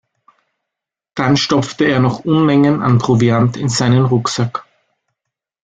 [1.13, 4.65] Dann stopfte er noch Unmengen an Proviant in seinen Rucksack.